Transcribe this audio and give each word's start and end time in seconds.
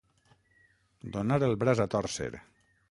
Donar 1.19 1.39
el 1.51 1.55
braç 1.65 1.87
a 1.87 1.91
tòrcer. 1.97 2.33